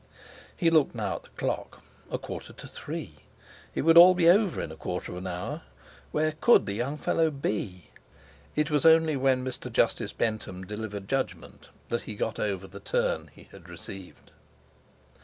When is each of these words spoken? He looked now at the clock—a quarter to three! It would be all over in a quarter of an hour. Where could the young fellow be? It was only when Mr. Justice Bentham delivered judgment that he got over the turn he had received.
He 0.57 0.71
looked 0.71 0.95
now 0.95 1.17
at 1.17 1.21
the 1.25 1.29
clock—a 1.29 2.17
quarter 2.17 2.53
to 2.53 2.67
three! 2.67 3.17
It 3.75 3.83
would 3.83 3.93
be 4.17 4.27
all 4.27 4.35
over 4.35 4.59
in 4.59 4.71
a 4.71 4.75
quarter 4.75 5.11
of 5.11 5.19
an 5.19 5.27
hour. 5.27 5.61
Where 6.11 6.31
could 6.31 6.65
the 6.65 6.73
young 6.73 6.97
fellow 6.97 7.29
be? 7.29 7.91
It 8.55 8.71
was 8.71 8.83
only 8.83 9.15
when 9.15 9.45
Mr. 9.45 9.71
Justice 9.71 10.11
Bentham 10.11 10.65
delivered 10.65 11.07
judgment 11.07 11.69
that 11.89 12.01
he 12.01 12.15
got 12.15 12.39
over 12.39 12.65
the 12.65 12.79
turn 12.79 13.27
he 13.27 13.47
had 13.51 13.69
received. 13.69 14.31